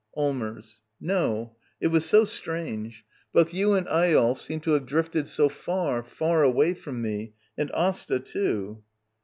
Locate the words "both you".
3.33-3.73